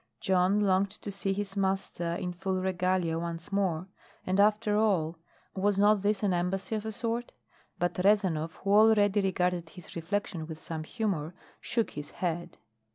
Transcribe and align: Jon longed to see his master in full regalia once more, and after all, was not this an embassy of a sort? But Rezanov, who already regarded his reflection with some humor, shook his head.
Jon 0.19 0.59
longed 0.59 0.89
to 0.89 1.11
see 1.11 1.31
his 1.31 1.55
master 1.55 2.15
in 2.15 2.33
full 2.33 2.59
regalia 2.59 3.19
once 3.19 3.51
more, 3.51 3.87
and 4.25 4.39
after 4.39 4.75
all, 4.75 5.19
was 5.53 5.77
not 5.77 6.01
this 6.01 6.23
an 6.23 6.33
embassy 6.33 6.73
of 6.73 6.87
a 6.87 6.91
sort? 6.91 7.33
But 7.77 7.99
Rezanov, 8.03 8.53
who 8.63 8.71
already 8.71 9.21
regarded 9.21 9.69
his 9.69 9.95
reflection 9.95 10.47
with 10.47 10.59
some 10.59 10.85
humor, 10.85 11.35
shook 11.61 11.91
his 11.91 12.09
head. 12.09 12.57